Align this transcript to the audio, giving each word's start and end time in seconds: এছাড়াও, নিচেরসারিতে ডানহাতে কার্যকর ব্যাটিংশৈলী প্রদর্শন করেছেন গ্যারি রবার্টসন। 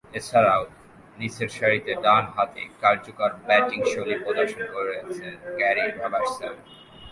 এছাড়াও, 0.19 0.63
নিচেরসারিতে 1.19 1.91
ডানহাতে 2.03 2.63
কার্যকর 2.83 3.29
ব্যাটিংশৈলী 3.47 4.15
প্রদর্শন 4.23 4.63
করেছেন 4.75 5.33
গ্যারি 5.59 5.83
রবার্টসন। 5.91 6.53